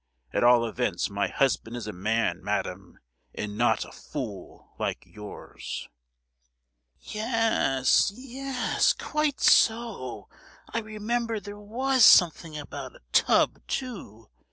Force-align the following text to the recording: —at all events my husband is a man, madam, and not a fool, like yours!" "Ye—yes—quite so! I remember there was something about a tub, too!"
—at 0.33 0.43
all 0.43 0.65
events 0.65 1.11
my 1.11 1.27
husband 1.27 1.75
is 1.75 1.85
a 1.85 1.93
man, 1.93 2.43
madam, 2.43 2.97
and 3.35 3.55
not 3.55 3.85
a 3.85 3.91
fool, 3.91 4.73
like 4.79 5.05
yours!" 5.05 5.89
"Ye—yes—quite 6.99 9.39
so! 9.39 10.27
I 10.73 10.79
remember 10.79 11.39
there 11.39 11.59
was 11.59 12.03
something 12.03 12.57
about 12.57 12.95
a 12.95 13.01
tub, 13.11 13.61
too!" 13.67 14.31